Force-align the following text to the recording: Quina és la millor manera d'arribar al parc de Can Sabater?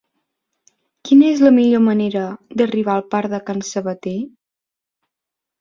Quina 1.09 1.27
és 1.33 1.43
la 1.47 1.51
millor 1.57 1.83
manera 1.89 2.23
d'arribar 2.63 2.97
al 2.97 3.07
parc 3.15 3.31
de 3.35 3.41
Can 3.51 3.63
Sabater? 3.71 4.19